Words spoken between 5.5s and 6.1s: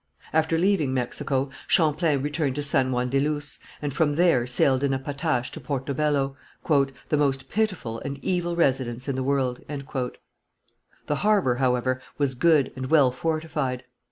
to Porto